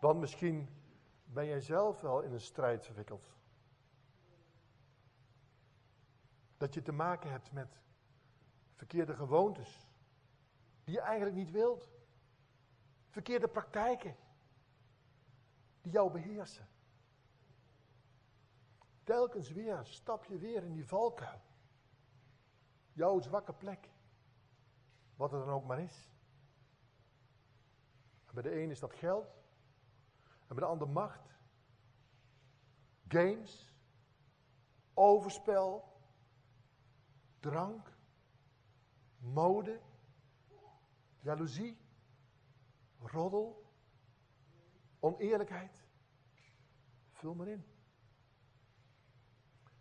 [0.00, 0.68] Want misschien
[1.24, 3.28] ben jij zelf wel in een strijd verwikkeld.
[6.56, 7.80] Dat je te maken hebt met
[8.74, 9.86] verkeerde gewoontes.
[10.84, 11.90] Die je eigenlijk niet wilt.
[13.08, 14.16] Verkeerde praktijken.
[15.80, 16.68] Die jou beheersen.
[19.04, 21.40] Telkens weer stap je weer in die valkuil.
[22.92, 23.90] Jouw zwakke plek.
[25.16, 26.08] Wat het dan ook maar is.
[28.32, 29.38] Bij de een is dat geld.
[30.46, 31.38] En bij de ander macht.
[33.08, 33.74] Games.
[34.94, 35.84] Overspel.
[37.40, 37.96] Drank.
[39.18, 39.80] Mode.
[41.20, 41.78] Jaloezie.
[42.98, 43.64] Roddel.
[44.98, 45.84] Oneerlijkheid.
[47.10, 47.64] Vul maar in.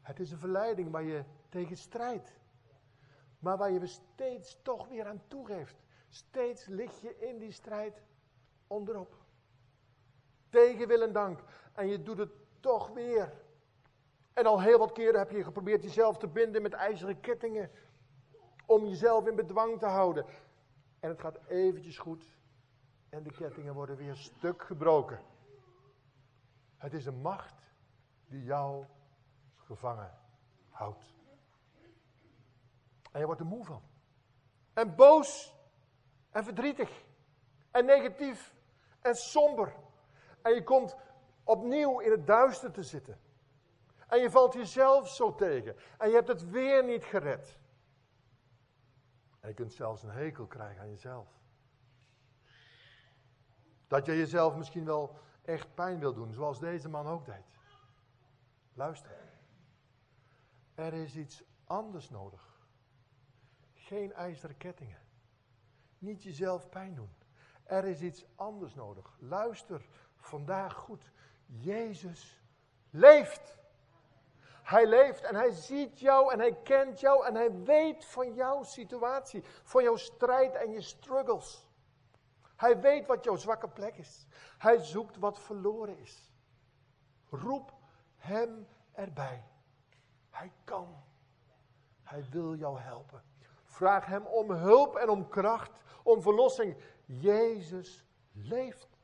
[0.02, 2.38] Het is een verleiding waar je tegen strijdt.
[3.40, 5.84] Maar waar je steeds toch weer aan toegeeft.
[6.10, 8.02] Steeds lig je in die strijd
[8.70, 9.16] onderop.
[10.50, 11.40] Tegen wil en dank.
[11.74, 13.34] En je doet het toch weer.
[14.34, 17.72] En al heel wat keren heb je geprobeerd jezelf te binden met ijzeren kettingen.
[18.66, 20.26] Om jezelf in bedwang te houden.
[21.00, 22.38] En het gaat eventjes goed.
[23.10, 25.20] En de kettingen worden weer stuk gebroken.
[26.78, 27.74] Het is een macht
[28.28, 28.86] die jou
[29.56, 30.18] gevangen
[30.70, 31.14] houdt.
[33.12, 33.82] En je wordt er moe van.
[34.74, 35.54] En boos.
[36.30, 37.04] En verdrietig.
[37.72, 38.58] En negatief.
[39.02, 39.76] En somber.
[40.42, 40.96] En je komt
[41.44, 43.20] opnieuw in het duister te zitten.
[44.08, 45.76] En je valt jezelf zo tegen.
[45.98, 47.58] En je hebt het weer niet gered.
[49.40, 51.28] En je kunt zelfs een hekel krijgen aan jezelf.
[53.88, 57.58] Dat je jezelf misschien wel echt pijn wil doen, zoals deze man ook deed.
[58.74, 59.18] Luister.
[60.76, 62.68] Er is iets anders nodig.
[63.74, 65.00] Geen ijzeren kettingen.
[65.98, 67.19] Niet jezelf pijn doen.
[67.70, 69.18] Er is iets anders nodig.
[69.20, 69.86] Luister
[70.18, 71.12] vandaag goed.
[71.46, 72.42] Jezus
[72.90, 73.58] leeft.
[74.64, 78.64] Hij leeft en hij ziet jou en hij kent jou en hij weet van jouw
[78.64, 81.68] situatie, van jouw strijd en je struggles.
[82.56, 84.28] Hij weet wat jouw zwakke plek is.
[84.58, 86.32] Hij zoekt wat verloren is.
[87.30, 87.74] Roep
[88.16, 89.44] hem erbij.
[90.30, 91.04] Hij kan.
[92.04, 93.24] Hij wil jou helpen.
[93.64, 96.78] Vraag hem om hulp en om kracht, om verlossing.
[97.10, 99.00] Jezus leeft.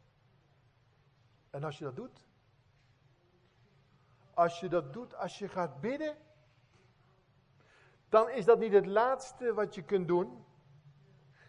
[1.50, 2.28] En als je dat doet,
[4.34, 6.18] als je dat doet, als je gaat bidden,
[8.10, 10.46] dan is dat niet het laatste wat je kunt doen.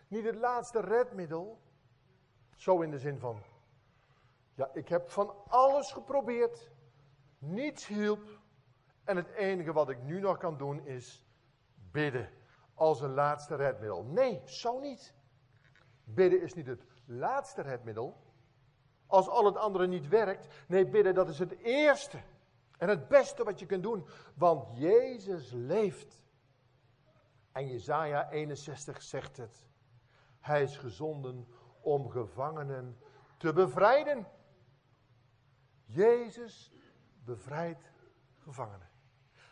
[0.09, 1.61] Niet het laatste redmiddel.
[2.55, 3.43] Zo in de zin van,
[4.55, 6.71] ja, ik heb van alles geprobeerd.
[7.39, 8.41] Niets hielp.
[9.05, 11.27] En het enige wat ik nu nog kan doen is
[11.75, 12.31] bidden.
[12.75, 14.05] Als een laatste redmiddel.
[14.05, 15.15] Nee, zo niet.
[16.09, 18.17] Bidden is niet het laatste redmiddel.
[19.07, 20.65] Als al het andere niet werkt.
[20.69, 22.19] Nee, bidden dat is het eerste.
[22.79, 24.07] En het beste wat je kunt doen.
[24.35, 26.21] Want Jezus leeft.
[27.53, 29.65] En Jezaja 61 zegt het.
[30.41, 31.49] Hij is gezonden
[31.81, 32.99] om gevangenen
[33.37, 34.27] te bevrijden.
[35.85, 36.73] Jezus
[37.25, 37.91] bevrijdt
[38.39, 38.89] gevangenen.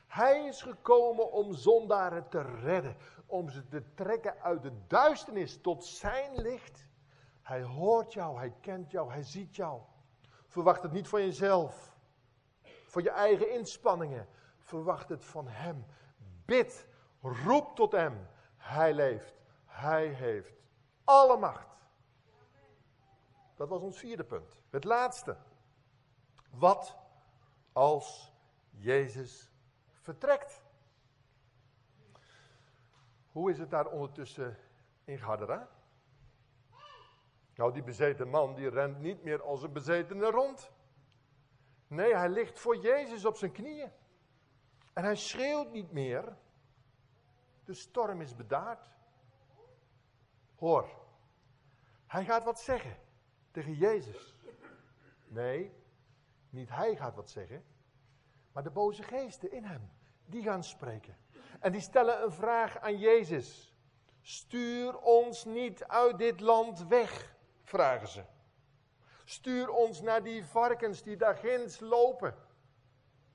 [0.07, 2.97] Hij is gekomen om zondaren te redden,
[3.35, 6.88] om ze te trekken uit de duisternis tot zijn licht.
[7.42, 9.81] Hij hoort jou, hij kent jou, hij ziet jou.
[10.47, 11.97] Verwacht het niet van jezelf,
[12.87, 14.29] voor je eigen inspanningen.
[14.59, 15.87] Verwacht het van hem.
[16.44, 16.87] Bid,
[17.20, 18.27] roep tot hem.
[18.57, 19.35] Hij leeft,
[19.66, 20.55] hij heeft
[21.05, 21.77] alle macht.
[23.57, 24.61] Dat was ons vierde punt.
[24.70, 25.37] Het laatste.
[26.51, 26.97] Wat
[27.73, 28.33] als
[28.70, 29.53] Jezus
[30.01, 30.63] vertrekt?
[33.35, 34.57] Hoe is het daar ondertussen
[35.05, 35.68] in Gadara?
[37.55, 40.70] Nou, die bezeten man die rent niet meer als een bezetene rond.
[41.87, 43.92] Nee, hij ligt voor Jezus op zijn knieën.
[44.92, 46.37] En hij schreeuwt niet meer.
[47.64, 48.94] De storm is bedaard.
[50.57, 50.88] Hoor,
[52.07, 52.97] hij gaat wat zeggen
[53.51, 54.37] tegen Jezus.
[55.27, 55.73] Nee,
[56.51, 57.64] niet hij gaat wat zeggen,
[58.53, 59.90] maar de boze geesten in hem,
[60.25, 61.16] die gaan spreken.
[61.64, 63.74] En die stellen een vraag aan Jezus.
[64.20, 68.24] Stuur ons niet uit dit land weg, vragen ze.
[69.24, 72.35] Stuur ons naar die varkens die daar ginds lopen,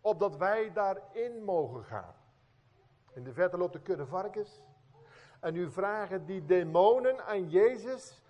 [0.01, 2.15] opdat wij daarin mogen gaan.
[3.13, 4.61] In de verte loopt de kudde varkens.
[5.39, 8.21] En nu vragen die demonen aan Jezus,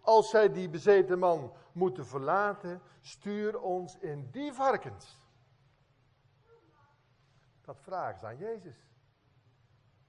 [0.00, 5.20] als zij die bezeten man moeten verlaten, stuur ons in die varkens.
[7.60, 8.87] Dat vragen ze aan Jezus.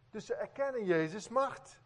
[0.10, 1.80] Dus ze erkennen Jezus' macht.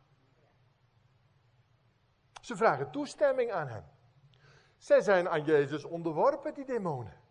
[2.41, 3.83] Ze vragen toestemming aan hem.
[4.77, 7.21] Zij zijn aan Jezus onderworpen, die demonen.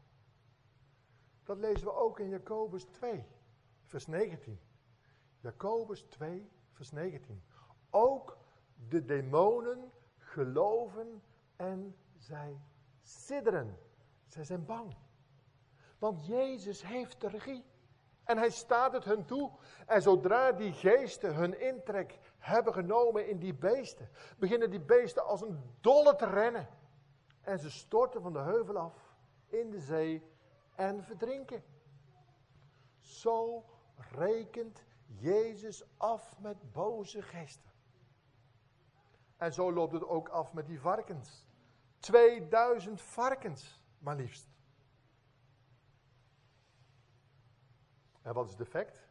[1.42, 3.26] Dat lezen we ook in Jacobus 2,
[3.84, 4.60] vers 19.
[5.40, 7.42] Jacobus 2, vers 19.
[7.90, 8.38] Ook
[8.88, 11.22] de demonen geloven
[11.56, 12.60] en zij
[13.02, 13.78] sidderen.
[14.26, 14.96] Zij zijn bang.
[15.98, 17.64] Want Jezus heeft de regie.
[18.24, 19.50] En hij staat het hun toe.
[19.86, 24.08] En zodra die geesten hun intrek hebben genomen in die beesten,
[24.38, 26.68] beginnen die beesten als een dolle te rennen.
[27.40, 29.14] En ze storten van de heuvel af
[29.46, 30.22] in de zee
[30.74, 31.64] en verdrinken.
[33.00, 33.64] Zo
[33.96, 37.70] rekent Jezus af met boze geesten.
[39.36, 41.46] En zo loopt het ook af met die varkens.
[41.98, 44.51] 2000 varkens, maar liefst.
[48.22, 49.06] En wat is het effect?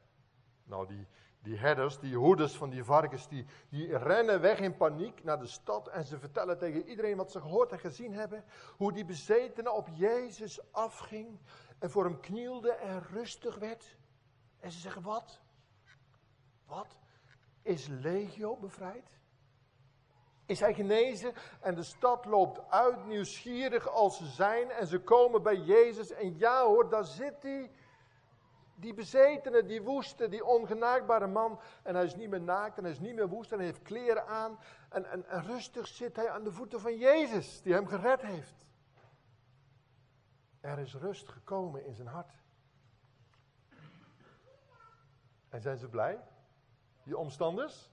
[0.64, 1.08] Nou, die,
[1.42, 5.48] die herders, die hoeders van die varkens, die, die rennen weg in paniek naar de
[5.48, 8.44] stad en ze vertellen tegen iedereen wat ze gehoord en gezien hebben,
[8.78, 11.40] hoe die bezetene op Jezus afging
[11.80, 13.98] en voor hem knielde en rustig werd.
[14.60, 15.42] En ze zeggen, wat?
[16.66, 16.98] Wat?
[17.62, 19.20] Is Legio bevrijd?
[20.46, 21.34] Is hij genezen?
[21.62, 24.72] En de stad loopt uit, nieuwsgierig als ze zijn.
[24.72, 26.12] En ze komen bij Jezus.
[26.12, 27.72] En ja hoor, daar zit hij.
[28.82, 31.60] Die bezetene, die woeste, die ongenaakbare man.
[31.84, 33.82] En hij is niet meer naakt en hij is niet meer woest en hij heeft
[33.82, 34.60] kleren aan.
[34.90, 38.56] En, en, en rustig zit hij aan de voeten van Jezus, die hem gered heeft.
[40.60, 42.34] Er is rust gekomen in zijn hart.
[45.50, 46.24] En zijn ze blij?
[47.04, 47.92] Die omstanders?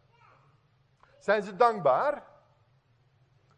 [1.18, 2.26] Zijn ze dankbaar?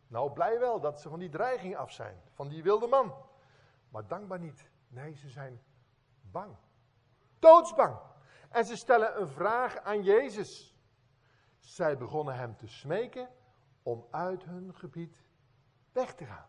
[0.06, 3.14] Nou, blij wel dat ze van die dreiging af zijn, van die wilde man.
[3.88, 4.70] Maar dankbaar niet.
[4.88, 5.62] Nee, ze zijn
[6.20, 6.56] bang.
[7.40, 7.98] Doodsbang.
[8.50, 10.78] En ze stellen een vraag aan Jezus.
[11.58, 13.28] Zij begonnen hem te smeken
[13.82, 15.24] om uit hun gebied
[15.92, 16.48] weg te gaan.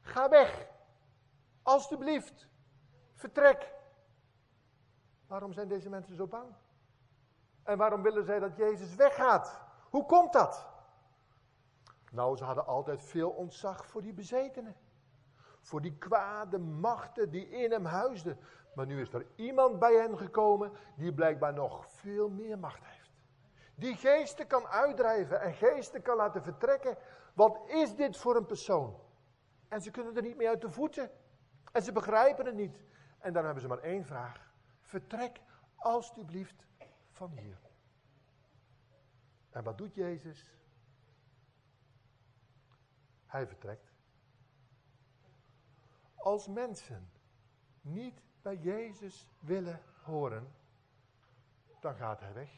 [0.00, 0.68] Ga weg.
[1.62, 2.48] Alsjeblieft.
[3.14, 3.72] Vertrek.
[5.26, 6.54] Waarom zijn deze mensen zo bang?
[7.62, 9.60] En waarom willen zij dat Jezus weggaat?
[9.90, 10.68] Hoe komt dat?
[12.10, 14.76] Nou, ze hadden altijd veel ontzag voor die bezetenen.
[15.60, 18.38] Voor die kwade machten die in hem huisden.
[18.74, 23.10] Maar nu is er iemand bij hen gekomen die blijkbaar nog veel meer macht heeft.
[23.74, 26.96] Die geesten kan uitdrijven en geesten kan laten vertrekken.
[27.34, 29.00] Wat is dit voor een persoon?
[29.68, 31.10] En ze kunnen er niet meer uit de voeten.
[31.72, 32.82] En ze begrijpen het niet.
[33.18, 34.52] En dan hebben ze maar één vraag.
[34.80, 35.40] Vertrek
[35.76, 36.66] alstublieft
[37.10, 37.58] van hier.
[39.50, 40.54] En wat doet Jezus?
[43.26, 43.92] Hij vertrekt.
[46.14, 47.10] Als mensen
[47.80, 50.52] niet bij Jezus willen horen,
[51.80, 52.50] dan gaat hij weg.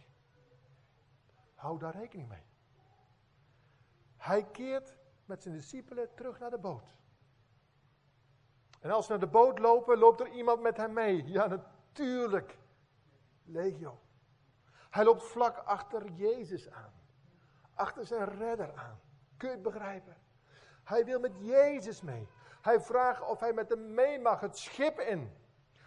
[1.55, 2.45] Hou daar rekening mee.
[4.17, 6.95] Hij keert met zijn discipelen terug naar de boot.
[8.81, 11.27] En als ze naar de boot lopen, loopt er iemand met hem mee.
[11.27, 12.59] Ja, natuurlijk.
[13.45, 13.99] Legio.
[14.91, 16.93] Hij loopt vlak achter Jezus aan.
[17.75, 19.01] Achter zijn redder aan.
[19.37, 20.17] Kun je het begrijpen?
[20.85, 22.29] Hij wil met Jezus mee.
[22.61, 25.33] Hij vraagt of hij met hem mee mag, het schip in.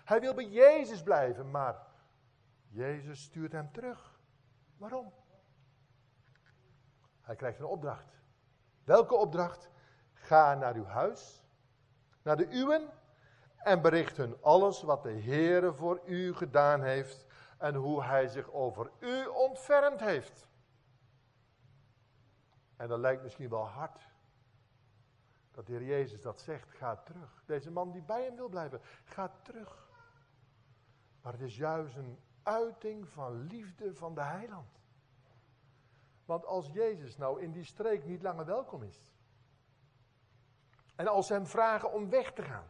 [0.06, 1.88] Hij wil bij Jezus blijven, maar
[2.68, 4.20] Jezus stuurt hem terug.
[4.78, 5.14] Waarom?
[7.22, 8.20] Hij krijgt een opdracht.
[8.84, 9.70] Welke opdracht?
[10.14, 11.44] Ga naar uw huis,
[12.22, 12.90] naar de uwen,
[13.58, 17.26] en bericht hun alles wat de Heere voor u gedaan heeft
[17.58, 20.48] en hoe hij zich over u ontfermd heeft.
[22.76, 24.10] En dat lijkt misschien wel hard.
[25.52, 27.44] Dat de Heer Jezus dat zegt, ga terug.
[27.46, 29.85] Deze man die bij hem wil blijven, ga terug.
[31.26, 34.80] Maar het is juist een uiting van liefde van de heiland.
[36.26, 39.14] Want als Jezus nou in die streek niet langer welkom is.
[40.96, 42.68] En als ze hem vragen om weg te gaan.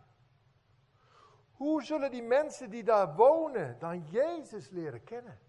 [1.51, 5.39] Hoe zullen die mensen die daar wonen dan Jezus leren kennen?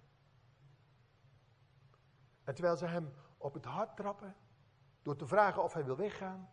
[2.45, 4.37] En terwijl ze hem op het hart trappen,
[5.03, 6.51] door te vragen of hij wil weggaan,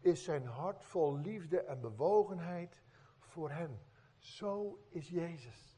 [0.00, 2.82] is zijn hart vol liefde en bewogenheid
[3.18, 3.80] voor hen.
[4.18, 5.75] Zo is Jezus.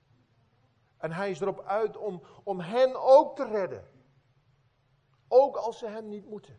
[0.98, 3.84] En hij is erop uit om, om hen ook te redden.
[5.28, 6.58] Ook als ze hem niet moeten.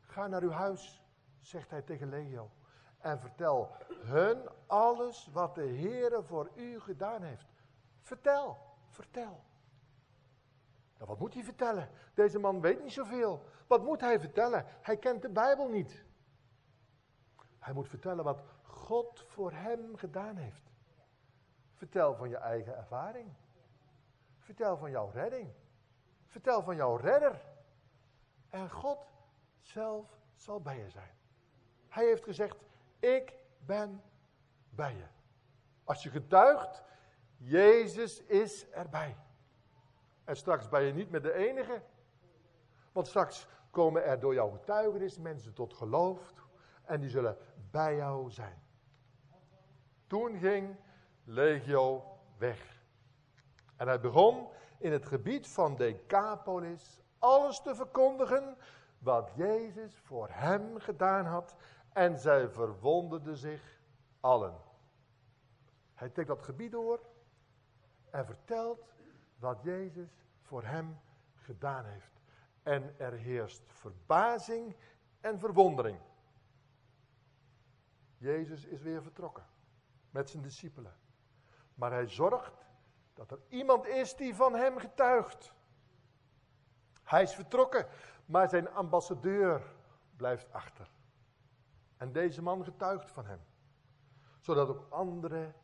[0.00, 1.02] Ga naar uw huis,
[1.40, 2.50] zegt hij tegen Leo.
[2.98, 7.46] En vertel hun alles wat de Heere voor u gedaan heeft.
[8.00, 8.58] Vertel,
[8.88, 9.44] vertel.
[10.96, 11.88] Nou, wat moet hij vertellen?
[12.14, 13.44] Deze man weet niet zoveel.
[13.66, 14.64] Wat moet hij vertellen?
[14.82, 16.04] Hij kent de Bijbel niet.
[17.58, 20.62] Hij moet vertellen wat God voor hem gedaan heeft.
[21.76, 23.32] Vertel van je eigen ervaring.
[24.38, 25.52] Vertel van jouw redding.
[26.26, 27.40] Vertel van jouw redder.
[28.50, 29.06] En God
[29.60, 31.14] zelf zal bij je zijn.
[31.88, 32.56] Hij heeft gezegd,
[32.98, 34.02] ik ben
[34.70, 35.06] bij je.
[35.84, 36.82] Als je getuigt,
[37.36, 39.16] Jezus is erbij.
[40.24, 41.82] En straks ben je niet met de enige.
[42.92, 46.32] Want straks komen er door jouw getuigenis mensen tot geloof.
[46.84, 47.36] En die zullen
[47.70, 48.62] bij jou zijn.
[50.06, 50.76] Toen ging
[51.28, 52.80] Legio weg.
[53.76, 54.48] En hij begon
[54.78, 58.56] in het gebied van Decapolis alles te verkondigen
[58.98, 61.56] wat Jezus voor hem gedaan had.
[61.92, 63.80] En zij verwonderden zich
[64.20, 64.54] allen.
[65.94, 67.00] Hij trekt dat gebied door
[68.10, 68.94] en vertelt
[69.38, 70.08] wat Jezus
[70.40, 70.98] voor hem
[71.34, 72.20] gedaan heeft.
[72.62, 74.76] En er heerst verbazing
[75.20, 75.98] en verwondering.
[78.18, 79.46] Jezus is weer vertrokken
[80.10, 81.05] met zijn discipelen.
[81.76, 82.66] Maar hij zorgt
[83.14, 85.52] dat er iemand is die van hem getuigt.
[87.02, 87.86] Hij is vertrokken,
[88.24, 89.62] maar zijn ambassadeur
[90.16, 90.90] blijft achter.
[91.96, 93.40] En deze man getuigt van hem.
[94.40, 95.54] Zodat ook anderen,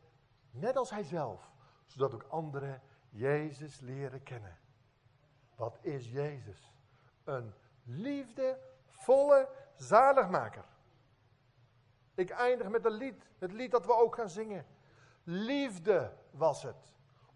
[0.51, 1.51] net als hij zelf,
[1.85, 4.57] zodat ook anderen Jezus leren kennen.
[5.55, 6.71] Wat is Jezus?
[7.23, 7.53] Een
[7.83, 10.65] liefdevolle zaligmaker.
[12.15, 14.65] Ik eindig met een lied, het lied dat we ook gaan zingen.
[15.23, 16.93] Liefde was het.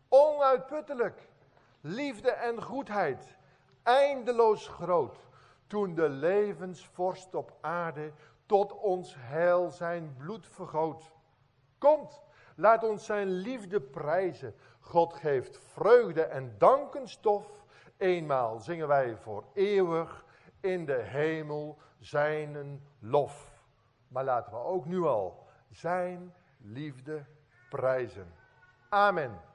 [0.07, 1.29] Onuitputtelijk.
[1.81, 3.38] Liefde en goedheid.
[3.83, 5.17] Eindeloos groot.
[5.67, 8.11] Toen de levensvorst op aarde
[8.45, 11.11] tot ons heil zijn bloed vergoot.
[11.77, 12.21] Komt,
[12.55, 14.55] laat ons zijn liefde prijzen.
[14.79, 17.65] God geeft vreugde en dankenstof.
[17.97, 20.25] Eenmaal zingen wij voor eeuwig
[20.59, 23.61] in de hemel zijn lof.
[24.07, 27.25] Maar laten we ook nu al zijn liefde
[27.70, 28.34] prijzen.
[28.89, 29.47] Amen.